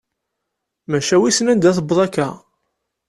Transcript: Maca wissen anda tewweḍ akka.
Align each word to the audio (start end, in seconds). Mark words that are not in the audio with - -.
Maca 0.89 1.17
wissen 1.21 1.51
anda 1.51 1.71
tewweḍ 1.77 1.99
akka. 2.05 2.27